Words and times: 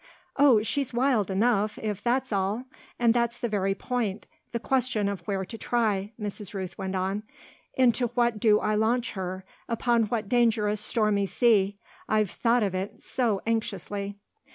"Oh 0.35 0.63
she's 0.63 0.95
wild 0.95 1.29
enough, 1.29 1.77
if 1.77 2.01
that's 2.01 2.33
all! 2.33 2.65
And 2.97 3.13
that's 3.13 3.37
the 3.37 3.47
very 3.47 3.75
point, 3.75 4.25
the 4.51 4.59
question 4.59 5.07
of 5.07 5.19
where 5.27 5.45
to 5.45 5.59
try," 5.59 6.11
Mrs. 6.19 6.55
Rooth 6.55 6.75
went 6.75 6.95
on. 6.95 7.21
"Into 7.75 8.07
what 8.15 8.39
do 8.39 8.59
I 8.59 8.73
launch 8.73 9.11
her 9.11 9.45
upon 9.69 10.05
what 10.05 10.27
dangerous 10.27 10.81
stormy 10.81 11.27
sea? 11.27 11.77
I've 12.09 12.31
thought 12.31 12.63
of 12.63 12.73
it 12.73 13.03
so 13.03 13.43
anxiously." 13.45 14.17